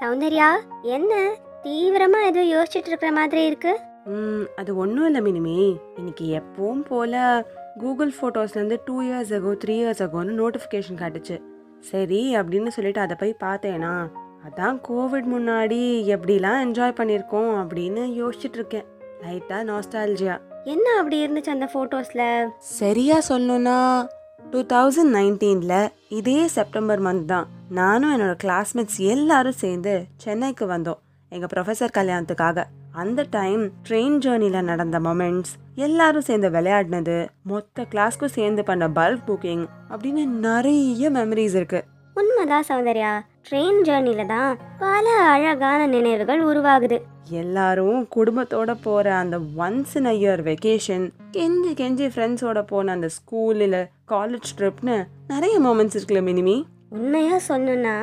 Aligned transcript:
சௌந்தர்யா 0.00 0.48
என்ன? 0.82 1.12
தீவிரமா 1.64 2.26
ஏதோ 2.26 2.40
யோசிச்சுட்டு 2.40 2.90
இருக்கிற 2.90 3.12
மாதிரி 3.12 3.46
இருக்கு? 3.46 3.72
ம், 4.06 4.44
அது 4.56 4.76
ஒன்றும் 4.76 5.06
இல்லை 5.06 5.20
மினிமி. 5.20 5.78
இன்னைக்கு 5.96 6.26
எப்பவும் 6.40 6.84
போல 6.88 7.44
Google 7.78 8.12
ஃபோட்டோஸ்லேருந்து 8.20 8.78
two 8.84 9.02
years 9.02 9.32
ago 9.32 9.52
three 9.64 9.74
years 9.82 10.02
அகோன்னு 10.02 10.38
notification 10.42 11.00
காட்டுச்சு. 11.02 11.36
சரி 11.80 12.36
அப்படின்னு 12.36 12.68
சொல்லிட்டு 12.68 13.00
அதை 13.00 13.16
போய் 13.20 13.34
பார்த்தேனா 13.40 13.92
அதான் 14.46 14.78
கோவிட் 14.88 15.28
முன்னாடி 15.34 15.80
எப்படிலாம் 16.14 16.62
என்ஜாய் 16.66 16.98
பண்ணியிருக்கோம் 17.00 17.52
அப்படின்னு 17.62 18.04
யோசிச்சுட்டு 18.20 18.54
இருக்கேன். 18.54 18.86
லைட்டாக 19.24 19.62
நாஸ்டாலஜியா 19.64 20.36
என்ன 20.64 20.86
அப்படி 20.98 21.26
இருந்துச்சு 21.26 21.50
அந்த 21.50 21.70
போட்டோஸ்ல 21.74 22.22
சரியா 22.58 23.20
சொல்லணும்னா 23.28 23.78
டூ 24.50 24.62
தௌசண்ட் 24.62 25.14
நைன்டீனில் 25.16 25.90
இதே 26.08 26.46
செப்டம்பர் 26.46 27.02
மந்த் 27.02 27.24
தான். 27.24 27.46
நானும் 27.70 28.20
என்னோட 28.20 28.36
கிளாஸ்மேட்ஸ் 28.44 28.96
எல்லாரும் 28.96 29.52
சேர்ந்து 29.52 30.04
சென்னைக்கு 30.16 30.66
வந்தோம். 30.66 30.98
எங்கள் 31.28 31.48
ப்ரொஃபஸர் 31.56 31.96
கல்யாணத்துக்காக. 31.98 32.64
அந்த 32.92 33.26
டைம் 33.30 33.66
ட்ரெயின் 33.66 34.18
ஜேர்னியில் 34.24 34.62
நடந்த 34.62 35.00
மொமெண்ட்ஸ் 35.00 35.52
எல்லாரும் 35.74 36.20
சேர்ந்து 36.20 36.50
விளையாடினது 36.50 37.28
மொத்த 37.42 37.86
கிளாஸ்க்கும் 37.90 38.34
சேர்ந்து 38.36 38.64
பண்ண 38.64 38.88
பல்க் 38.88 39.22
புக்கிங் 39.26 39.66
அப்படின்னு 39.90 40.24
நிறைய 40.24 41.10
மெமரிஸ் 41.10 41.54
இருக்கு. 41.54 41.84
உண்மைதான் 42.14 42.64
சௌந்தர்யா. 42.68 43.20
ட்ரெயின் 43.50 43.80
ஜேர்னில 43.84 44.26
தான் 44.26 44.58
பல 44.78 45.10
அழகான 45.10 45.86
நினைவுகள் 45.86 46.44
உருவாகுது. 46.44 47.00
எல்லாரும் 47.30 48.08
குடும்பத்தோட 48.16 48.76
போற 48.82 49.14
அந்த 49.14 49.38
once 49.38 49.94
in 49.94 50.04
a 50.04 50.12
year 50.12 50.42
vacation 50.42 51.10
கெஞ்சி 51.32 51.72
கெஞ்சி 51.72 52.10
ஃப்ரெண்ட்ஸோட 52.14 52.66
போன 52.66 52.92
அந்த 52.92 53.08
ஸ்கூல் 53.08 53.60
இல்ல 53.60 53.90
காலேஜ் 54.08 54.50
ட்ரிப்னு 54.58 55.04
நிறைய 55.28 55.60
மூமெண்ட்ஸ் 55.60 55.96
இருக்குல்ல 55.98 56.22
மினிமி? 56.30 56.64
உண்மையா 56.90 57.36
சொல்லணும்னா 57.48 57.94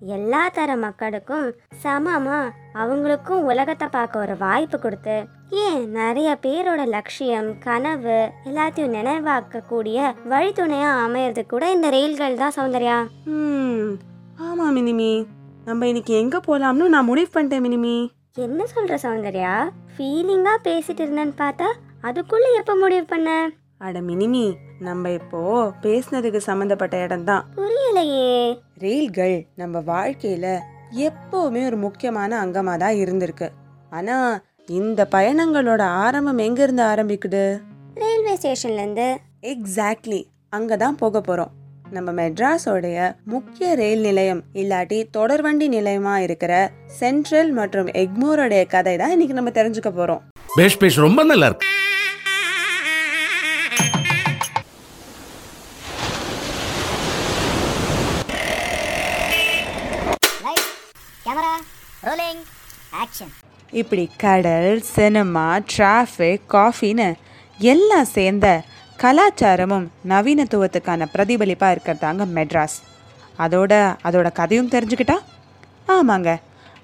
எல்லா 0.00 0.48
தர 0.48 0.76
மக்களுக்கும் 0.76 1.54
சமமா 1.82 2.38
அவங்களுக்கும் 2.74 3.42
உலகத்தை 3.42 3.88
பார்க்க 3.88 4.18
ஒரு 4.18 4.36
வாய்ப்பு 4.36 4.78
கொடுத்து 4.78 5.16
ஏன் 5.50 5.90
நிறைய 5.90 6.38
பேரோட 6.42 6.86
லட்சியம் 6.86 7.58
கனவு 7.58 8.32
எல்லாத்தையும் 8.44 8.94
நினைவாக்க 8.94 9.66
கூடிய 9.66 10.14
வழித்துணையா 10.28 10.90
அமையறது 11.04 11.46
கூட 11.46 11.72
இந்த 11.72 11.90
ரயில்கள் 11.90 12.36
தான் 12.36 12.56
சௌந்தர்யா. 12.56 13.06
ம் 13.24 13.90
ஆமா 14.38 14.66
மினிமி. 14.76 15.26
நம்ம 15.64 15.86
இன்னைக்கு 15.86 16.14
எங்க 16.14 16.38
போலாம்னு 16.38 16.88
நான் 16.88 17.04
முடிவு 17.04 17.30
பண்ணிட்டேன் 17.34 17.64
மினிமி. 17.66 17.94
என்ன 18.36 18.64
சொல்ற 18.76 18.94
சௌந்தர்யா? 19.02 19.68
ஃபீலிங்கா 19.96 20.54
பேசிட்டு 20.64 21.02
இருந்தேன்னு 21.04 21.36
பார்த்தா 21.38 21.68
அதுக்குள்ள 22.02 22.46
எப்ப 22.58 22.74
முடிவு 22.74 23.04
பண்ண? 23.04 23.50
அட 23.78 24.00
மினிமி 24.00 24.44
நம்ம 24.86 25.10
இப்போ 25.10 25.40
பேசுனதுக்கு 25.84 26.40
சம்மந்தப்பட்ட 26.46 26.94
இடம் 27.04 27.24
தான் 27.24 27.42
புரியலையே. 27.56 28.36
ரயில்கள் 28.84 29.34
நம்ம 29.54 29.80
வாழ்க்கையில 29.86 30.46
எப்பவுமே 31.06 31.62
ஒரு 31.66 31.76
முக்கியமான 31.76 32.38
அங்கமா 32.44 32.74
தான் 32.78 32.96
இருந்திருக்கு. 33.02 33.48
ஆனா 33.90 34.16
இந்த 34.78 35.06
பயணங்களோட 35.14 35.82
ஆரம்பம் 36.04 36.40
எங்க 36.46 36.62
இருந்து 36.62 36.84
ஆரம்பிக்குது? 36.92 37.44
ரயில்வே 38.02 38.34
ஸ்டேஷன்ல 38.36 38.84
இருந்து 38.84 39.08
எக்ஸாக்ட்லி 39.52 40.20
அங்கே 40.58 40.76
தான் 40.76 40.98
போக 41.02 41.20
போகிறோம் 41.20 41.52
நம்ம 41.96 42.10
மெட்ராஸோடைய 42.12 42.98
முக்கிய 43.34 43.74
ரயில் 43.74 44.04
நிலையம் 44.08 44.42
இல்லாட்டி 44.54 44.98
தொடர்வண்டி 45.16 45.68
நிலையமா 45.76 46.16
இருக்கிற 46.26 46.52
சென்ட்ரல் 47.00 47.52
மற்றும் 47.52 47.90
எக்மோரோடைய 48.04 48.64
கதை 48.76 48.96
தான் 48.96 49.10
இன்னைக்கு 49.10 49.38
நம்ம 49.40 49.52
தெரிஞ்சுக்க 49.60 49.92
போறோம். 50.00 50.24
பேஷ் 50.56 50.80
பேஷ் 50.82 51.04
ரொம்ப 51.06 51.24
நல்லா 51.24 51.46
இருக்கு. 51.46 51.66
ரோலிங் 62.06 62.42
ஆக்ஷன் 63.00 63.32
இப்படி 63.80 64.04
கடல் 64.22 64.82
சினிமா 64.94 65.58
டிராஃபிக் 65.72 66.46
காஃபின்னு 66.54 67.08
எல்லாம் 67.58 68.08
சேர்ந்த 68.14 68.46
கலாச்சாரமும் 69.02 69.84
நவீனத்துவத்துக்கான 70.08 71.08
பிரதிபலிப்பாக 71.14 71.74
இருக்கிறதாங்க 71.74 72.26
மெட்ராஸ். 72.36 72.78
அதோட 73.44 73.72
அதோட 74.08 74.32
கதையும் 74.32 74.72
தெரிஞ்சுக்கிட்டா? 74.74 75.18
ஆமாங்க. 75.96 76.38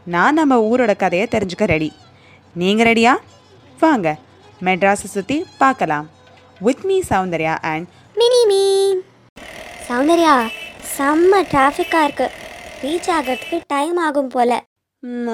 நான் 0.04 0.38
நம்ம 0.40 0.60
ஊரோட 0.68 0.96
கதையை 0.96 1.28
தெரிஞ்சுக்க 1.30 1.70
ரெடி 1.74 1.90
நீங்கள் 2.62 2.92
ரெடியா 2.92 3.14
வாங்க. 3.80 4.16
மெட்ராஸை 4.68 5.10
சுற்றி 5.16 5.46
பார்க்கலாம். 5.64 6.06
With 6.60 6.86
me 6.90 7.02
Soundarya 7.10 7.56
and 7.72 7.88
mini 8.20 8.44
me 8.52 8.62
Soundarya 9.88 10.36
செம்ம 10.96 11.44
டிராஃபிக்கா 11.52 12.02
இருக்கு. 12.08 12.30
ரீச் 12.84 13.12
ஆகிறதுக்கு 13.18 13.58
டைம் 13.66 13.96
ஆகும் 13.96 14.32
போல. 14.36 14.64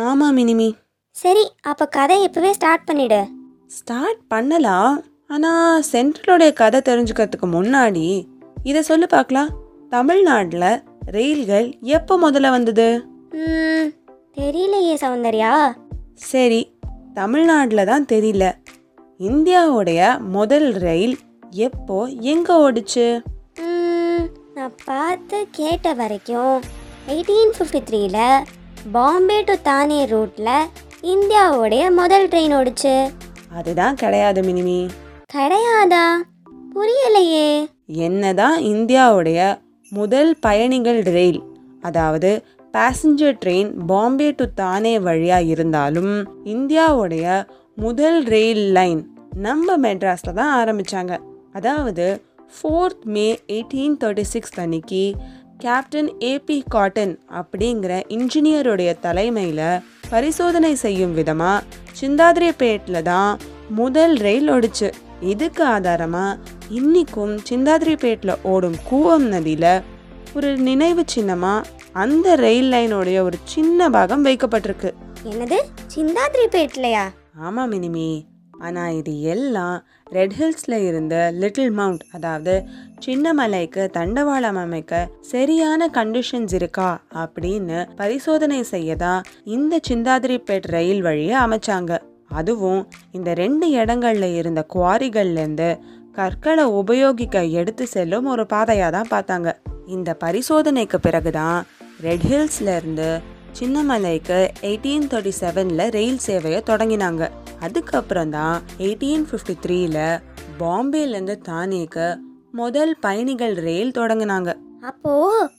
ஆமாம் 0.03 0.37
மினிமி. 0.37 0.69
சரி 1.17 1.45
அப்ப 1.63 1.87
கதை 1.89 2.23
இப்பவே 2.23 2.53
ஸ்டார்ட் 2.53 2.87
பண்ணிடு. 2.89 3.21
ஸ்டார்ட் 3.71 4.21
பண்ணலாம் 4.29 4.95
ஆனால் 5.27 5.85
சென்ட்ரலோடைய 5.93 6.53
கதை 6.53 6.81
தெரிஞ்சுக்கிறதுக்கு 6.81 7.49
முன்னாடி 7.53 8.07
இதை 8.63 8.83
சொல்லு 8.83 9.07
பார்க்கலாம் 9.07 9.51
தமிழ்நாட்டில் 9.91 10.69
ரயில்கள் 11.07 11.67
எப்போ 11.91 12.15
முதல்ல 12.17 12.51
வந்தது? 12.51 12.89
ம், 13.41 13.89
தெரியலையே 14.35 14.95
சௌந்தர்யா 14.95 15.53
சரி 16.25 16.61
தமிழ்நாட்டில் 17.15 17.85
தான் 17.85 18.07
தெரியல. 18.07 18.45
இந்தியாவுடைய 19.21 20.01
முதல் 20.29 20.73
ரயில் 20.79 21.17
எப்போ 21.65 21.97
எங்கே 22.33 22.55
ஓடுச்சு? 22.57 23.07
ம், 23.65 24.25
நான் 24.55 24.77
பார்த்து 24.85 25.47
கேட்ட 25.51 25.95
வரைக்கும் 25.95 26.55
எயிட்டீன் 27.09 27.55
ஃபிஃப்டி 27.57 27.83
த்ரீல 27.83 28.19
பாம்பே 28.91 29.43
டு 29.43 29.55
தானே 29.63 30.05
ரூட்ல 30.05 30.49
இந்தியாவுடைய 31.03 31.95
முதல் 31.95 32.29
ட்ரெயின் 32.29 32.55
ஓடுச்சு. 32.55 33.13
அதுதான் 33.51 33.95
கிடையாது 33.95 34.43
மினிமி. 34.43 34.89
கிடையாதா? 35.35 36.17
புரியலையே. 36.75 37.67
என்னதான் 37.87 38.59
இந்தியாவுடைய 38.59 39.59
முதல் 39.91 40.37
பயணிகள் 40.41 41.03
ரயில் 41.03 41.43
அதாவது 41.81 42.45
பேசஞ்சர் 42.73 43.39
ட்ரெயின் 43.45 43.73
பாம்பே 43.87 44.31
டு 44.31 44.53
தானே 44.55 44.99
வழியாக 44.99 45.43
இருந்தாலும் 45.43 46.29
இந்தியாவுடைய 46.45 47.47
முதல் 47.77 48.25
ரயில் 48.25 48.73
லைன் 48.73 49.15
நம்ம 49.35 49.77
மெட்ராஸில் 49.77 50.33
தான் 50.33 50.65
ஆரம்பித்தாங்க 50.65 51.19
அதாவது 51.53 52.23
fourth 52.63 53.05
May 53.05 53.39
eighteen 53.47 53.97
thirty 54.05 54.21
six 54.21 54.61
அன்னைக்கு 54.61 55.15
கேப்டன் 55.63 56.09
ஏபி 56.19 56.63
காட்டன் 56.69 57.13
அப்படிங்கிற 57.31 57.93
இன்ஜினியருடைய 58.09 58.91
தலைமையில் 59.01 59.83
பரிசோதனை 60.09 60.75
செய்யும் 60.75 61.15
விதமாக 61.15 61.65
சிந்தாதிரிப்பேட்டில் 62.01 63.03
தான் 63.03 63.39
முதல் 63.69 64.15
ரயில் 64.17 64.51
ஓடுச்சு. 64.51 64.89
இதுக்கு 65.21 65.65
ஆதாரமாக 65.65 66.39
இன்னிக்கும் 66.71 67.35
சிந்தாதிரிப்பேட்டில் 67.51 68.35
ஓடும் 68.43 68.79
கூவம் 68.91 69.27
நதியில் 69.27 69.83
ஒரு 70.35 70.57
நினைவு 70.57 71.05
சின்னமாக 71.07 71.69
அந்த 71.93 72.37
ரயில் 72.37 72.73
லைனோடைய 72.73 73.21
ஒரு 73.21 73.39
சின்ன 73.45 73.91
பாகம் 73.91 74.25
வைக்கப்பட்டிருக்கு. 74.25 74.93
என்னது? 75.31 75.61
சிந்தாதிரிப்பேட்லையா? 75.95 77.05
ஆமாம் 77.39 77.73
மினிமி. 77.73 78.11
ஆனால் 78.59 78.95
இது 78.95 79.21
எல்லாம் 79.21 79.87
ரெட் 80.13 80.35
ஹில்ஸில் 80.39 80.77
இருந்த 80.87 81.15
லிட்டில் 81.35 81.71
மவுண்ட் 81.71 82.03
அதாவது 82.13 82.55
சின்னமலைக்கு 83.07 83.83
தண்டவாளம் 83.93 84.59
அமைக்க 84.65 85.09
சரியான 85.21 85.89
கண்டிஷன்ஸ் 85.95 86.55
இருக்கா 86.55 86.91
அப்படின்னு 87.15 87.79
பரிசோதனை 87.97 88.63
செய்ய 88.63 88.97
தான் 88.97 89.23
இந்த 89.45 89.81
சிந்தாதிரிப்பேட் 89.89 90.69
ரயில் 90.77 91.03
வழியை 91.03 91.37
அமைச்சாங்க. 91.41 91.93
அதுவும் 92.29 92.83
இந்த 93.13 93.31
ரெண்டு 93.35 93.67
இடங்கள்ல 93.73 94.29
இருந்த 94.37 94.61
குவாரிகள்லேருந்து 94.75 95.71
கற்களை 96.13 96.65
உபயோகிக்க 96.81 97.45
எடுத்து 97.59 97.87
செல்லும் 97.87 98.27
ஒரு 98.27 98.47
பாதையாக 98.47 98.91
தான் 98.97 99.13
பார்த்தாங்க. 99.15 99.51
இந்த 99.87 100.11
பரிசோதனைக்கு 100.25 100.99
பிறகுதான் 101.01 101.61
ரெட் 102.03 102.27
ஹில்ஸ்ல 102.31 102.77
இருந்து 102.77 103.11
சின்னமலைக்கு 103.59 104.39
எயிட்டீன் 104.69 105.09
தேர்ட்டி 105.13 105.33
செவனில் 105.41 105.91
ரயில் 105.91 106.21
சேவையை 106.27 106.61
தொடங்கினாங்க. 106.71 107.29
அதுக்கப்புறம் 107.61 108.31
தான் 108.31 108.63
எயிட்டீன் 108.79 109.27
ஃபிஃப்டி 109.29 109.55
த்ரீல 109.65 109.99
பாம்பேலேருந்து 110.61 111.37
தானேக்கு 111.49 112.07
முதல் 112.53 112.97
பயணிகள் 113.01 113.55
ரயில் 113.55 113.97
தொடங்கினாங்க. 113.99 114.53
அப்போ 114.81 115.13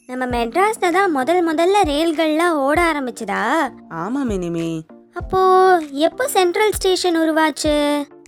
நம்ம 0.08 0.26
மெட்ராஸ்ல 0.26 0.92
தான் 0.92 1.12
முதல் 1.12 1.42
முதல்ல 1.48 1.78
ரயில்கள்லாம் 1.92 2.58
ஓட 2.66 2.80
ஆரம்பிச்சதா? 2.92 3.44
ஆமாம் 3.90 4.30
மினிமி. 4.30 4.82
அப்போ 5.14 5.42
எப்போ 6.08 6.28
சென்ட்ரல் 6.28 6.72
ஸ்டேஷன் 6.72 7.18
உருவாச்சு? 7.18 7.76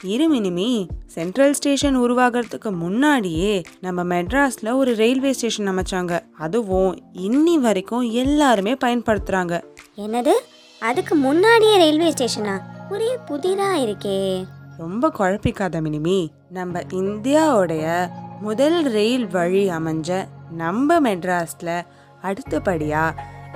இரு 0.05 0.35
மினிமி 0.35 0.87
சென்ட்ரல் 1.05 1.53
ஸ்டேஷன் 1.53 1.99
உருவாகிறதுக்கு 1.99 2.71
முன்னாடியே 2.71 3.61
நம்ம 3.81 4.03
மெட்ராஸ்ல 4.03 4.75
ஒரு 4.75 4.95
ரயில்வே 4.95 5.33
ஸ்டேஷன் 5.33 5.67
அமைச்சாங்க. 5.67 6.19
அதுவும் 6.37 6.97
இன்னி 7.13 7.53
வரைக்கும் 7.53 8.11
எல்லாருமே 8.11 8.73
பயன்படுத்துறாங்க. 8.73 9.63
என்னது? 9.97 10.33
அதுக்கு 10.79 11.15
முன்னாடியே 11.15 11.77
ரயில்வே 11.77 12.09
ஸ்டேஷனா 12.09 12.61
புரிய 12.89 13.19
புதிதா 13.27 13.69
இருக்கே. 13.85 14.45
ரொம்ப 14.77 15.11
குழப்பிக்காத 15.19 15.81
மினிமி 15.81 16.27
நம்ம 16.49 16.79
இந்தியாவுடைய 16.79 18.09
முதல் 18.41 18.83
ரயில் 18.83 19.27
வழி 19.27 19.69
அமைஞ்ச 19.69 20.27
நம்ம 20.51 20.99
மெட்ராஸ்ல 20.99 21.81
அடுத்தபடியா 22.23 23.03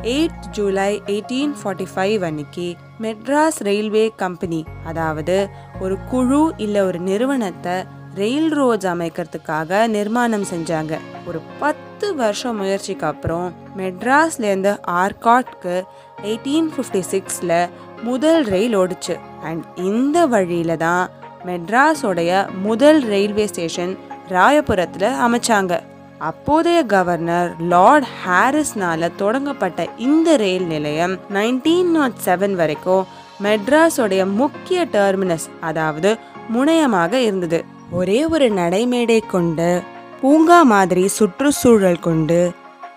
eight 0.03 0.45
July 0.51 1.01
eighteen 1.05 1.53
forty 1.63 1.85
five 1.95 2.23
அன்னைக்கு 2.23 2.75
மெட்ராஸ் 3.01 3.59
ரயில்வே 3.63 4.11
கம்பெனி 4.15 4.65
அதாவது 4.85 5.49
ஒரு 5.79 5.97
குழு 6.09 6.53
இல்லை 6.57 6.81
ஒரு 6.81 6.99
நிறுவனத்தை 6.99 7.83
ரயில் 8.13 8.57
ரோட்ஸ் 8.57 8.85
அமைக்கிறதுக்காக 8.85 9.87
நிர்மாணம் 9.87 10.45
செஞ்சாங்க. 10.53 10.97
ஒரு 11.25 11.41
பத்து 11.59 12.15
வருஷம் 12.15 12.55
முயற்சிக்கு 12.55 13.05
அப்புறம் 13.05 13.53
மெட்ராஸ்லேருந்து 13.77 14.77
ஆர்காட்க்கு 14.87 15.83
எயிட்டீன் 16.23 16.69
ஃபிஃப்டி 16.75 17.03
சிக்ஸில் 17.11 17.69
முதல் 18.03 18.43
ரயில் 18.43 18.77
ஓடிச்சு. 18.77 19.17
அண்ட் 19.43 19.63
இந்த 19.75 20.25
வழியில 20.25 20.75
தான் 20.75 21.09
மெட்ராஸோடைய 21.45 22.49
முதல் 22.61 23.01
ரயில்வே 23.03 23.47
ஸ்டேஷன் 23.47 23.97
ராயபுரத்தில் 24.29 25.09
அமைச்சாங்க. 25.25 25.81
அப்போதைய 26.19 26.85
கவர்னர் 26.85 27.49
லார்ட் 27.59 28.07
ஹாரிஸ்னால 28.23 29.09
தொடங்கப்பட்ட 29.17 29.85
இந்த 29.97 30.37
ரயில் 30.37 30.65
நிலையம் 30.65 31.19
நைன்டீன் 31.33 31.91
நாட் 31.91 32.17
செவன் 32.25 32.55
வரைக்கும் 32.55 33.07
மெட்ராஸோடைய 33.43 34.25
முக்கிய 34.31 34.85
டெர்மினஸ் 34.91 35.47
அதாவது 35.59 36.17
முனையமாக 36.53 37.13
இருந்தது. 37.13 37.63
ஒரே 37.91 38.25
ஒரு 38.25 38.49
நடைமேடை 38.49 39.19
கொண்டு 39.27 39.81
பூங்கா 40.21 40.61
மாதிரி 40.63 41.07
சுற்றுச்சூழல் 41.07 41.99
கொண்டு 41.99 42.51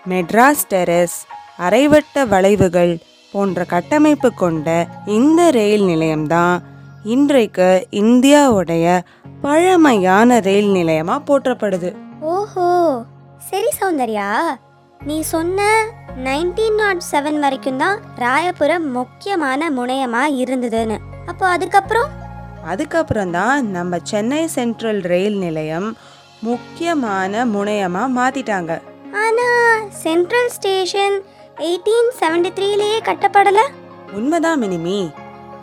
மெட்ராஸ் 0.08 0.66
டெரஸ் 0.68 1.18
அரைவட்ட 1.58 2.26
வளைவுகள் 2.26 3.00
போன்ற 3.32 3.64
கட்டமைப்பு 3.64 4.34
கொண்ட 4.34 4.68
இந்த 5.06 5.50
ரயில் 5.50 5.82
நிலையம்தான் 5.82 6.56
இன்றைக்கு 7.04 7.86
இந்தியாவுடைய 7.90 9.00
பழமையான 9.42 10.40
ரயில் 10.40 10.72
நிலையமாக 10.72 11.26
போற்றப்படுது. 11.28 12.01
ஓஹோ 12.30 12.66
சரி 13.38 13.70
சௌந்தர்யா. 13.80 14.26
நீ 15.00 15.20
சொன்ன 15.20 15.60
நைன்டீன் 16.16 16.74
நாட் 16.74 17.02
செவன் 17.10 17.38
வரைக்கும் 17.38 17.76
தான் 17.76 17.98
ராயபுரம் 18.16 18.86
முக்கியமான 18.90 19.70
முனையமா 19.70 20.22
இருந்ததுன்னு. 20.42 20.98
அப்போ 21.26 21.48
அதுக்கப்புறம்? 21.48 22.10
அதுக்கப்புறம் 22.64 23.30
தான் 23.30 23.70
நம்ம 23.70 23.98
சென்னை 24.02 24.46
சென்ட்ரல் 24.46 25.00
ரயில் 25.00 25.38
நிலையம் 25.38 25.96
முக்கியமான 26.40 27.46
முனையமா 27.46 28.04
மாத்திட்டாங்க. 28.18 28.80
ஆனா 29.12 29.48
சென்ட்ரல் 29.88 30.50
ஸ்டேஷன் 30.50 31.22
எயிட்டீன் 31.58 32.12
செவன்டி 32.20 32.52
த்ரீலேயே 32.58 33.00
கட்டப்படல? 33.04 33.60
உண்மைதான் 34.12 34.62
மினிமி. 34.62 35.12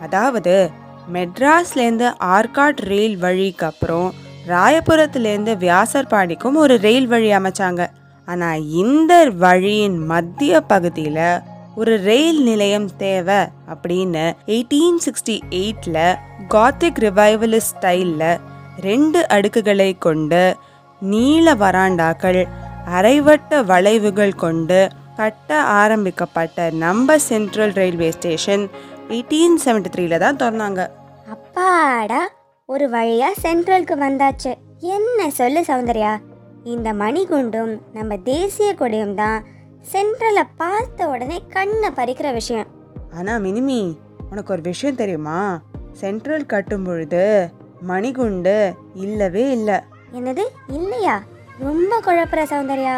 அதாவது 0.00 0.70
மெட்ராஸ்லேருந்து 1.12 2.12
ஆர்காட் 2.20 2.82
ரயில் 2.90 3.18
வழிக்கு 3.18 3.66
அப்புறம் 3.66 4.19
ராயபுரத்துலேருந்து 4.46 5.56
வியாசர்பாடிக்கும் 5.56 6.54
ஒரு 6.54 6.78
ரயில் 6.78 7.06
வழி 7.06 7.32
அமைச்சாங்க. 7.32 7.86
ஆனால் 8.26 8.66
இந்த 8.68 9.30
வழியின் 9.30 9.98
மத்திய 9.98 10.60
பகுதியில் 10.60 11.42
ஒரு 11.74 12.02
ரயில் 12.02 12.42
நிலையம் 12.42 12.96
தேவை 12.96 13.46
அப்படின்னு 13.68 14.34
எயிட்டீன் 14.46 14.98
சிக்ஸ்டி 15.04 15.40
எயிட்டில் 15.50 16.18
காத்திக் 16.48 16.98
ரிவைவலிஸ்ட் 16.98 17.76
ஸ்டைலில் 17.76 18.38
ரெண்டு 18.80 19.26
அடுக்குகளை 19.28 19.98
கொண்டு 19.98 20.56
நீள 21.02 21.54
வராண்டாக்கள் 21.54 22.46
அரைவட்ட 22.86 23.64
வளைவுகள் 23.64 24.34
கொண்டு 24.34 24.88
கட்ட 25.16 25.62
ஆரம்பிக்கப்பட்ட 25.62 26.70
நம்ம 26.70 27.18
central 27.18 27.72
railway 27.72 28.10
station 28.10 28.68
eighteen 29.08 29.58
seventy 29.64 29.90
த்ரீல 29.96 30.18
தான் 30.18 30.36
திறந்தாங்க. 30.36 30.88
அப்பாடா! 31.30 32.28
ஒரு 32.70 32.90
வழியா 32.90 33.28
சென்ட்ரலுக்கு 33.42 33.94
வந்தாச்சு. 34.00 34.50
என்ன 34.78 35.30
சொல்லு 35.30 35.60
சௌந்தர்யா? 35.60 36.20
இந்த 36.64 36.92
மணிகுண்டும் 36.92 37.80
நம்ம 37.92 38.16
தேசிய 38.16 38.74
கொடியும் 38.74 39.14
தான் 39.14 39.44
சென்ட்ரலை 39.92 40.42
பார்த்த 40.56 41.08
உடனே 41.08 41.42
கண்ணை 41.48 41.88
பறிக்கிற 41.90 42.32
விஷயம். 42.32 42.66
ஆனால் 43.14 43.42
மினிமி 43.42 43.96
உனக்கு 44.30 44.52
ஒரு 44.52 44.62
விஷயம் 44.62 44.96
தெரியுமா? 44.96 45.60
சென்ட்ரல் 45.92 46.46
கட்டும் 46.46 46.84
பொழுது 46.84 47.50
மணிகுண்டு 47.80 48.74
இல்லவே 48.94 49.50
இல்லை. 49.50 49.74
என்னது? 50.12 50.44
இல்லையா? 50.68 51.22
ரொம்ப 51.58 52.00
குழப்புற 52.00 52.44
சௌந்தர்யா. 52.52 52.96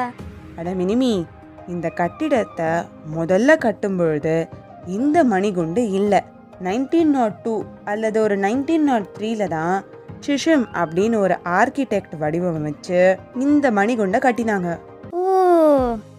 அட 0.57 0.71
மினிமி 0.71 1.25
இந்த 1.69 1.89
கட்டிடத்தை 1.89 2.71
முதல்ல 3.19 3.59
கட்டும் 3.59 3.97
பொழுது 3.97 4.49
இந்த 4.87 5.25
மணிகுண்டு 5.25 5.91
இல்லை. 5.91 6.23
நைன்டீன் 6.61 7.05
நாட் 7.05 7.33
டூ 7.33 7.63
அல்லது 7.85 8.23
ஒரு 8.23 8.39
நைன்டீன் 8.39 8.79
நாட் 8.79 9.07
த்ரீல 9.19 9.49
தான் 9.49 9.85
சிஷம் 10.27 10.65
அப்படின்னு 10.73 11.17
ஒரு 11.17 11.39
ஆர்கிடெக்ட் 11.45 12.13
வடிவமைச்சு 12.21 13.19
இந்த 13.39 13.71
மணிகுண்டை 13.71 14.19
கட்டினாங்க. 14.19 14.79
ஓ. 15.11 15.41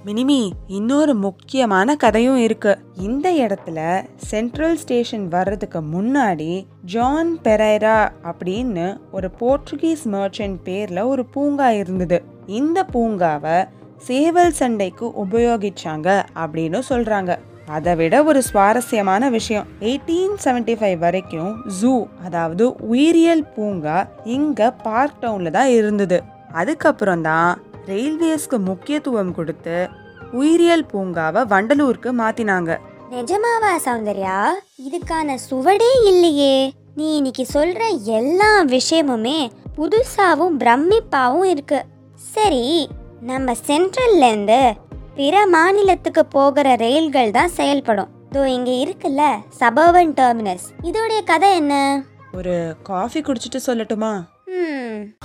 மினிமி 0.06 0.50
இன்னொரு 0.68 1.15
முக்கியமான 1.15 1.95
கதையும் 1.95 2.38
இருக்கு. 2.38 2.77
இந்த 2.94 3.31
இடத்துல 3.31 4.03
சென்ட்ரல் 4.15 4.77
ஸ்டேஷன் 4.77 5.27
வர்றதுக்கு 5.27 5.81
முன்னாடி 5.81 6.65
ஜான் 6.86 7.38
பெரைரா 7.44 8.12
அப்படின்னு 8.24 8.97
ஒரு 9.12 9.31
போர்ச்சுகீஸ் 9.39 10.07
மர்ச்சன்ட் 10.12 10.56
பேர்ல 10.65 11.06
ஒரு 11.06 11.25
பூங்கா 11.25 11.71
இருந்தது. 11.71 12.24
இந்த 12.45 12.86
பூங்காவை 12.94 13.68
சேவல் 13.97 14.51
சண்டைக்கு 14.51 15.06
உபயோகிச்சாங்க 15.06 16.24
அப்படின்னு 16.36 16.81
சொல்றாங்க. 16.89 17.38
அதை 17.68 17.95
விட 17.95 18.24
ஒரு 18.24 18.44
சுவாரஸ்யமான 18.44 19.30
விஷயம். 19.30 19.68
எயிட்டீன் 19.80 20.36
செவன்டி 20.44 20.75
ஃபைவ் 20.80 20.98
வரைக்கும் 20.98 21.63
ஜூ 21.81 22.06
அதாவது 22.25 22.75
உயிரியல் 22.77 23.45
பூங்கா 23.56 24.07
இங்க 24.24 24.71
பார்க் 24.71 25.19
டவுன்ல 25.21 25.50
தான் 25.50 25.68
இருந்தது. 25.68 26.24
அதுக்கப்புறம் 26.54 27.21
தான் 27.21 27.62
ரயில்வேஸ்க்கு 27.88 28.57
முக்கியத்துவம் 28.57 29.36
கொடுத்து 29.36 29.89
உயிரியல் 30.31 30.86
பூங்காவை 30.94 31.42
வண்டலூருக்கு 31.54 32.12
மாத்தினாங்க. 32.18 32.77
நிஜமாவா 33.12 33.71
சௌந்தர்யா? 33.86 34.45
இதுக்கான 34.89 35.38
சுவடே 35.50 35.92
இல்லையே. 36.06 36.74
நீ 36.95 37.15
இன்னைக்கு 37.15 37.45
சொல்ற 37.54 37.81
எல்லா 38.04 38.63
விஷயமுமே 38.63 39.48
புதுசாவும் 39.77 40.57
பிரமிப்பாவும் 40.60 41.44
இருக்கு. 41.44 41.86
சரி 42.15 42.89
நம்ம 43.21 43.54
சென்ட்ரல்ல 43.68 44.27
இருந்து 44.27 44.74
பிற 45.15 45.48
மாநிலத்துக்கு 45.48 46.25
போகிற 46.25 46.75
ரயில்கள் 46.75 47.31
தான் 47.31 47.50
செயல்படும். 47.50 48.10
இதோ 48.30 48.50
இங்க 48.50 48.71
இருக்குல்ல 48.71 49.24
சபர்பன் 49.60 50.13
டெர்மினஸ். 50.21 50.65
இதோடைய 50.83 51.24
கதை 51.24 51.56
என்ன? 51.56 52.04
ஒரு 52.33 52.75
காஃபி 52.83 53.21
குடிச்சிட்டு 53.21 53.60
சொல்லட்டுமா? 53.65 54.13
ம். 54.45 55.15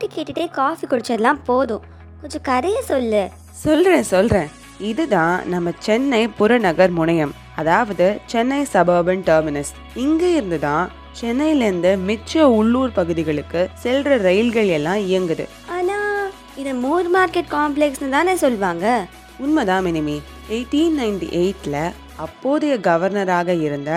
பாட்டு 0.00 0.16
கேட்டுட்டே 0.16 0.44
காஃபி 0.56 0.84
குடிச்சதெல்லாம் 0.86 1.38
போதும். 1.44 1.84
கொஞ்சம் 2.20 2.42
கதையை 2.48 2.80
சொல்லு. 2.90 3.22
சொல்றேன் 3.62 4.04
சொல்றேன். 4.10 4.50
இதுதான் 4.90 5.48
நம்ம 5.52 5.70
சென்னை 5.86 6.20
புறநகர் 6.38 6.92
முனையம். 6.98 7.32
அதாவது 7.60 8.06
சென்னை 8.32 8.58
சபர்பன் 8.72 9.24
டெர்மினஸ் 9.28 9.72
இங்க 10.04 10.22
இருந்து 10.36 10.58
தான் 10.66 10.84
சென்னையிலேருந்து 11.20 11.92
மிச்ச 12.10 12.42
உள்ளூர் 12.58 12.92
பகுதிகளுக்கு 12.98 13.62
செல்ற 13.84 14.18
ரயில்கள் 14.26 14.70
எல்லாம் 14.76 15.00
இயங்குது. 15.08 15.46
ஆனா 15.76 15.98
இது 16.62 16.74
மூர் 16.84 17.08
மார்க்கெட் 17.16 17.50
காம்ப்ளெக்ஸ்னு 17.56 18.14
தானே 18.16 18.36
சொல்லுவாங்க 18.44 18.86
உண்மைதான் 19.38 19.84
மினிமி. 19.88 20.16
எயிட்டீன் 20.50 20.96
நைன்டி 21.00 21.30
எயிட்டில் 21.42 21.82
அப்போதைய 22.26 22.76
கவர்னராக 22.88 23.48
இருந்த 23.66 23.90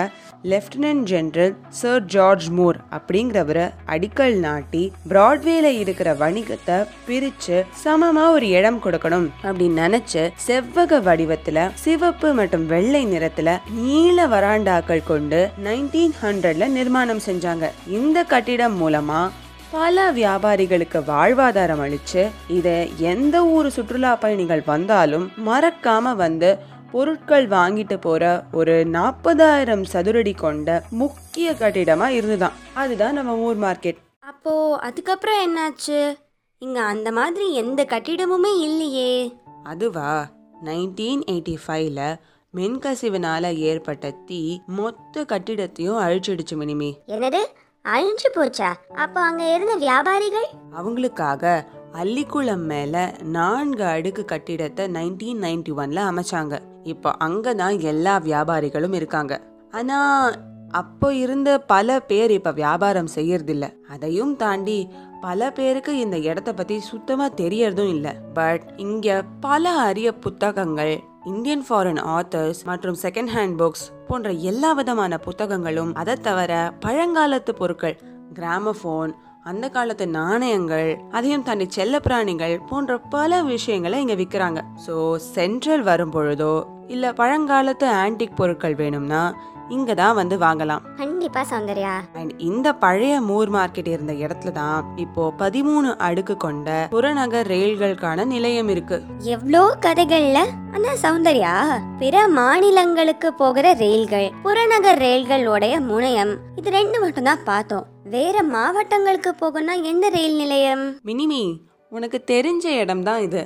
lieutenant 0.44 1.02
general 1.02 1.54
sir 1.68 2.04
George 2.04 2.48
Moore 2.48 2.76
அப்படிங்கிறவரை 2.90 3.70
அடிக்கல் 3.86 4.38
நாட்டி 4.38 4.92
பிராட்வேல 5.08 5.64
இருக்கிற 5.64 6.14
வணிகத்தை 6.14 6.86
பிரிச்சு 7.08 7.64
சமமா 7.84 8.30
ஒரு 8.30 8.48
இடம் 8.48 8.80
கொடுக்கணும் 8.82 9.28
அப்படின்னு 9.42 9.78
நினைச்சு 9.84 10.32
செவ்வக 10.46 11.00
வடிவத்துல 11.02 11.70
சிவப்பு 11.74 12.32
மற்றும் 12.32 12.66
வெள்ளை 12.66 13.06
நிறத்துல 13.06 13.58
நீல 13.70 14.26
வராண்டாக்கள் 14.26 15.04
கொண்டு 15.04 15.50
நைன்டீன் 15.64 16.16
ஹண்ட்ரட்ல 16.22 16.68
நிர்மாணம் 16.68 17.24
செஞ்சாங்க. 17.26 17.68
இந்த 17.86 18.24
கட்டிடம் 18.24 18.76
மூலமா 18.82 19.30
பல 19.70 20.12
வியாபாரிகளுக்கு 20.12 21.00
வாழ்வாதாரம் 21.00 21.82
அளிச்சு 21.84 22.30
இதை 22.48 22.92
எந்த 22.98 23.44
ஊர் 23.44 23.70
சுற்றுலா 23.70 24.16
பயணிகள் 24.16 24.62
வந்தாலும் 24.66 25.32
மறக்காம 25.46 26.14
வந்து 26.16 26.58
பொருட்கள் 26.92 27.48
வாங்கிட்டு 27.48 28.00
போற 28.00 28.44
ஒரு 28.52 28.86
நாற்பதாயிரம் 28.86 29.84
சதுரடி 29.92 30.36
கொண்ட 30.36 30.82
முக்கிய 30.90 31.50
கட்டிடமா 31.50 32.06
இருந்துதான். 32.06 32.52
அதுதான் 32.74 33.14
நம்ம 33.14 33.36
ஊர் 33.36 33.58
மார்க்கெட். 33.58 33.96
அப்போ 34.20 34.78
அதுக்கப்புறம் 34.78 35.40
என்னாச்சு? 35.46 36.18
இங்க 36.58 36.82
அந்த 36.82 37.12
மாதிரி 37.12 37.54
எந்த 37.54 37.86
கட்டிடமுமே 37.88 38.60
இல்லையே. 38.60 39.34
அதுவா? 39.64 40.28
நைன்டீன் 40.64 41.20
எயிட்டி 41.30 41.56
ஃபைவ்ல 41.66 42.16
மின்கசிவினால 42.54 43.54
ஏற்பட்ட 43.54 44.10
தீ 44.10 44.60
மொத்த 44.66 45.22
கட்டிடத்தையும் 45.22 46.00
அழிச்சிடுச்சு 46.00 46.54
மினிமி. 46.54 46.92
என்னது? 47.06 47.40
அழிஞ்சு 47.84 48.28
போச்சா? 48.34 48.74
அப்போ 48.94 49.20
அங்க 49.20 49.54
இருந்த 49.54 49.74
வியாபாரிகள்? 49.74 50.48
அவங்களுக்காக 50.76 51.64
அல்லிக்குளம் 51.92 52.64
மேல 52.64 53.14
நான்கு 53.22 53.84
அடுக்கு 53.84 54.24
கட்டிடத்தை 54.24 54.86
நைன்டீன் 54.86 55.40
நைன்டி 55.40 55.72
ஒன்ல 55.76 56.10
அமைச்சாங்க. 56.10 56.58
இப்போ 56.84 57.10
அங்கே 57.10 57.52
தான் 57.54 57.78
எல்லா 57.78 58.18
வியாபாரிகளும் 58.18 58.92
இருக்காங்க. 58.92 59.40
ஆனால் 59.70 60.34
அப்போ 60.70 61.14
இருந்த 61.14 61.58
பல 61.58 62.00
பேர் 62.00 62.30
இப்போ 62.30 62.52
வியாபாரம் 62.52 63.10
செய்யறதில்ல. 63.14 63.66
அதையும் 63.88 64.36
தாண்டி 64.36 64.88
பல 65.20 65.50
பேருக்கு 65.50 65.98
இந்த 65.98 66.18
இடத்த 66.18 66.52
பற்றி 66.52 66.80
சுத்தமாக 66.80 67.36
தெரியறதும் 67.42 67.88
இல்லை. 67.88 68.12
பட் 68.34 68.64
இங்கே 68.76 69.16
பல 69.40 69.70
அரிய 69.70 70.12
புத்தகங்கள் 70.12 70.94
இந்தியன் 71.24 71.64
ஃபாரின் 71.68 72.00
ஆத்தர்ஸ் 72.16 72.60
மற்றும் 72.64 72.96
செகண்ட் 73.02 73.28
ஹேண்ட் 73.28 73.56
புக்ஸ் 73.58 73.84
போன்ற 74.08 74.30
எல்லா 74.30 74.72
விதமான 74.72 75.18
புத்தகங்களும் 75.18 75.94
அதை 75.94 76.14
தவிர 76.14 76.72
பழங்காலத்து 76.80 77.52
பொருட்கள் 77.60 77.98
கிராமஃபோன் 78.34 79.12
அந்த 79.44 79.66
காலத்து 79.68 80.04
நாணயங்கள் 80.08 80.88
அதையும் 81.10 81.42
தாண்டி 81.42 81.66
செல்லப்பிராணிகள் 81.76 82.54
போன்ற 82.68 82.98
பல 83.10 83.40
விஷயங்களை 83.44 84.00
இங்க 84.00 84.14
விற்கிறாங்க 84.14 84.60
ஸோ 84.86 84.94
சென்ட்ரல் 85.34 85.82
வரும் 85.82 86.12
பொழுதோ 86.12 86.52
இல்ல 86.86 87.12
பழங்காலத்து 87.12 87.86
ஆன்டிக் 88.02 88.36
பொருட்கள் 88.36 88.74
வேணும்னா 88.74 89.22
இங்க 89.68 89.94
தான் 89.94 90.14
வந்து 90.14 90.38
வாங்கலாம். 90.38 90.82
கண்டிப்பா 90.96 91.44
சௌந்தர்யா. 91.50 91.92
அண்ட் 92.12 92.32
இந்த 92.38 92.68
பழைய 92.72 93.20
மூர் 93.20 93.50
மார்க்கெட் 93.50 93.86
இருந்த 93.86 94.12
இடத்துல 94.12 94.52
தான் 94.52 94.84
இப்போ 94.96 95.32
பதிமூணு 95.38 95.96
அடுக்கு 96.08 96.36
கொண்ட 96.36 96.88
புறநகர் 96.90 97.46
ரயில்களுக்கான 97.46 98.24
நிலையம் 98.24 98.68
இருக்கு. 98.68 98.98
எவ்வளோ 99.34 99.62
கதைகள்ல? 99.86 100.40
ஆனா 100.74 100.92
சௌந்தர்யா 101.04 101.54
பிற 101.98 102.28
மாநிலங்களுக்கு 102.28 103.34
போகிற 103.34 103.72
ரயில்கள் 103.72 104.28
புறநகர் 104.42 104.98
ரயில்களுடைய 104.98 105.80
முனையம். 105.90 106.32
இது 106.56 106.70
ரெண்டு 106.70 107.00
மட்டும் 107.00 107.28
தான் 107.30 107.44
பார்த்தோம். 107.44 107.86
வேற 108.16 108.42
மாவட்டங்களுக்கு 108.42 109.30
போகணும்னா 109.42 109.82
எந்த 109.82 110.08
ரயில் 110.08 110.36
நிலையம்? 110.36 110.96
மினிமி 111.10 111.42
உனக்கு 111.88 112.24
தெரிஞ்ச 112.30 112.64
இடம் 112.64 113.02
தான் 113.02 113.20
இது. 113.20 113.42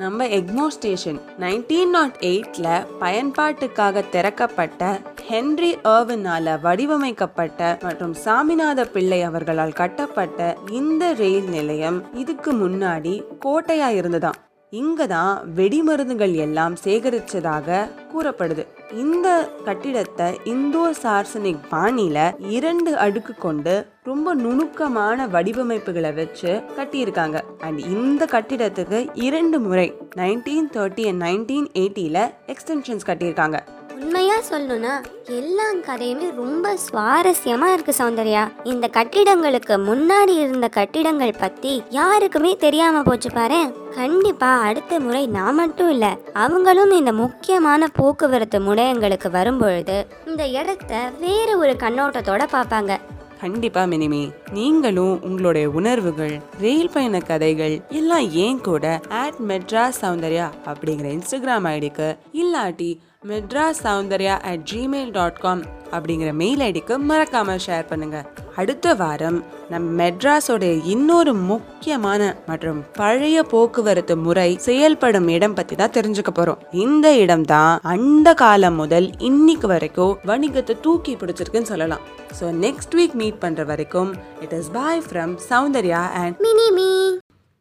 நம்ம 0.00 0.26
எக்மோ 0.26 0.66
ஸ்டேஷன் 0.66 1.18
நைன்டீன் 1.38 1.90
நாட் 1.90 2.14
எயிட்டில் 2.20 2.86
பயன்பாட்டுக்காக 3.00 4.04
திறக்கப்பட்ட 4.10 5.00
ஹென்ரி 5.30 5.72
ஏர்வினால் 5.84 6.60
வடிவமைக்கப்பட்ட 6.60 7.78
மற்றும் 7.82 8.14
சாமிநாத 8.24 8.84
பிள்ளை 8.84 9.22
அவர்களால் 9.22 9.72
கட்டப்பட்ட 9.72 10.56
இந்த 10.70 11.12
ரயில் 11.14 11.48
நிலையம் 11.48 11.98
இதுக்கு 12.14 12.52
முன்னாடி 12.52 13.14
கோட்டையா 13.44 13.90
இருந்ததாம். 14.00 14.38
இங்க 14.72 15.06
தான் 15.06 15.42
வெடிமருந்துகள் 15.56 16.34
எல்லாம் 16.34 16.76
சேகரிச்சதாக 16.84 17.88
கூறப்படுது. 18.12 18.66
இந்த 18.94 19.28
கட்டிடத்தை 19.64 20.26
இந்தோ 20.44 20.84
சார்சனிக் 21.02 21.64
பாணியில 21.70 22.18
இரண்டு 22.48 22.96
அடுக்கு 22.96 23.34
கொண்டு 23.34 23.86
ரொம்ப 24.02 24.34
நுணுக்கமான 24.34 25.26
வடிவமைப்புகளை 25.26 26.14
வச்சு 26.14 26.62
கட்டியிருக்காங்க. 26.76 27.40
அண்ட் 27.58 27.78
இந்த 27.78 28.28
கட்டிடத்துக்கு 28.30 29.08
இரண்டு 29.14 29.60
முறை 29.60 29.88
நைன்டீன் 30.16 30.70
தேர்ட்டி 30.76 31.06
அண்ட் 31.10 31.22
நைன்டீன் 31.22 31.68
எயிட்டியில் 31.74 32.22
எக்ஸ்டென்ஷன்ஸ் 32.46 33.08
கட்டியிருக்காங்க. 33.10 33.58
உண்மையாக 34.00 34.42
சொல்லணும்னா 34.50 34.92
எல்லா 35.38 35.66
கதையுமே 35.86 36.26
ரொம்ப 36.34 36.76
சுவாரஸ்யமாக 36.84 37.74
இருக்குது 37.74 37.98
சௌந்தர்யா. 37.98 38.42
இந்த 38.64 38.86
கட்டிடங்களுக்கு 38.88 39.74
முன்னாடி 39.88 40.34
இருந்த 40.44 40.68
கட்டிடங்கள் 40.68 41.34
பற்றி 41.38 41.72
யாருக்குமே 41.90 42.56
தெரியாமல் 42.56 43.02
போச்சு 43.02 43.30
பாரு. 43.30 43.60
கண்டிப்பாக 43.94 44.66
அடுத்த 44.68 45.00
முறை 45.00 45.26
நான் 45.28 45.54
மட்டும் 45.54 45.90
இல்லை 45.90 46.12
அவங்களும் 46.32 46.90
இந்த 46.90 47.12
முக்கியமான 47.12 47.88
போக்குவரத்து 47.92 48.60
முனையங்களுக்கு 48.60 49.30
வரும்பொழுது 49.30 49.96
இந்த 50.26 50.44
இடத்த 50.60 50.92
வேறு 51.20 51.58
ஒரு 51.58 51.74
கண்ணோட்டத்தோட 51.76 52.44
பார்ப்பாங்க 52.52 52.92
கண்டிப்பா 53.40 53.82
மினிமி 53.82 54.22
நீங்களும் 54.52 55.14
உங்களுடைய 55.22 55.66
உணர்வுகள் 55.70 56.34
ரயில் 56.60 56.92
பயண 56.92 57.18
கதைகள் 57.20 57.76
எல்லாம் 57.90 58.26
ஏன் 58.38 58.60
கூட 58.60 58.86
ஆட் 59.20 59.38
மெட்ராஸ் 59.48 60.00
சௌந்தர்யா 60.02 60.48
அப்படிங்கிற 60.66 61.08
இன்ஸ்டாகிராம் 61.10 61.68
ஐடிக்கு 61.70 62.08
இல்லாட்டி 62.32 62.90
Madras 63.22 63.80
Soundarya 63.84 64.34
at 64.50 64.62
Gmail 64.70 65.10
dot 65.16 65.40
com 65.42 65.62
அப்படிங்கிற 65.96 66.30
மெயில் 66.40 66.62
ஐடிக்கு 66.66 66.94
மறக்காமல் 67.08 67.60
ஷேர் 67.64 67.88
பண்ணுங்கள் 67.90 68.28
அடுத்த 68.60 68.94
வாரம் 69.00 69.36
நம் 69.72 69.88
மெட்ராஸோடைய 69.98 70.74
இன்னொரு 70.94 71.32
முக்கியமான 71.50 72.30
மற்றும் 72.50 72.80
பழைய 72.98 73.42
போக்குவரத்து 73.52 74.16
முறை 74.24 74.48
செயல்படும் 74.68 75.28
இடம் 75.36 75.56
பத்தி 75.58 75.76
தான் 75.80 75.94
தெரிஞ்சுக்க 75.96 76.32
போறோம். 76.38 76.62
இந்த 76.84 77.06
இடம் 77.24 77.46
தான் 77.54 77.72
அந்த 77.94 78.34
காலம் 78.42 78.80
முதல் 78.82 79.08
இன்னைக்கு 79.30 79.68
வரைக்கும் 79.74 80.16
வணிகத்தை 80.32 80.76
தூக்கி 80.86 81.14
பிடிச்சிருக்குன்னு 81.22 81.72
சொல்லலாம். 81.74 82.04
ஸோ 82.38 82.46
நெக்ஸ்ட் 82.66 82.96
வீக் 83.00 83.18
மீட் 83.22 83.42
பண்ற 83.46 83.64
வரைக்கும் 83.72 84.12
it 84.46 84.56
is 84.60 84.70
bye 84.78 85.02
from 85.08 85.34
Soundarya 85.50 86.04
and 86.22 86.40
mini 86.46 86.70
me. 86.78 86.92